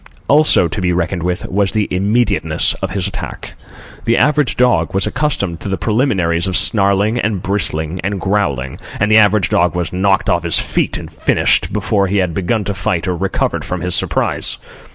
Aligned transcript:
Also 0.27 0.67
to 0.67 0.81
be 0.81 0.91
reckoned 0.91 1.21
with, 1.21 1.47
was 1.51 1.73
the 1.73 1.87
immediateness 1.91 2.73
of 2.81 2.89
his 2.89 3.07
attack. 3.07 3.53
The 4.05 4.17
average 4.17 4.57
dog 4.57 4.95
was 4.95 5.05
accustomed 5.05 5.59
to 5.59 5.69
the 5.69 5.77
preliminaries 5.77 6.47
of 6.47 6.57
snarling 6.57 7.19
and 7.19 7.43
bristling 7.43 7.99
and 8.03 8.19
growling, 8.19 8.79
and 8.99 9.11
the 9.11 9.19
average 9.19 9.49
dog 9.49 9.75
was 9.75 9.93
knocked 9.93 10.27
off 10.27 10.41
his 10.41 10.57
feet 10.57 10.97
and 10.97 11.11
finished 11.13 11.71
before 11.71 12.07
he 12.07 12.17
had 12.17 12.33
begun 12.33 12.63
to 12.63 12.73
fight 12.73 13.07
or 13.07 13.15
recovered 13.15 13.63
from 13.63 13.81
his 13.81 13.93
surprise. 13.93 14.57